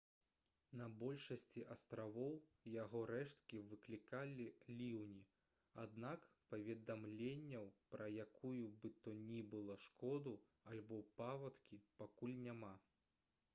на 0.79 0.85
большасці 1.01 1.63
астравоў 1.73 2.31
яго 2.75 3.01
рэшткі 3.11 3.59
выклікалі 3.73 4.47
ліўні 4.79 5.19
аднак 5.83 6.25
паведамленняў 6.53 7.69
пра 7.95 8.07
якую 8.25 8.73
бы 8.85 8.91
то 9.07 9.13
ні 9.29 9.43
было 9.53 9.75
шкоду 9.85 10.33
альбо 10.77 11.03
паводкі 11.21 11.79
пакуль 12.01 12.37
няма 12.49 12.73